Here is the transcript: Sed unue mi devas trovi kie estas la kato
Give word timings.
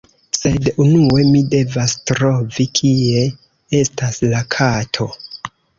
Sed 0.35 0.69
unue 0.83 1.25
mi 1.33 1.43
devas 1.51 1.95
trovi 2.13 2.67
kie 2.81 3.29
estas 3.85 4.21
la 4.35 4.45
kato 4.59 5.13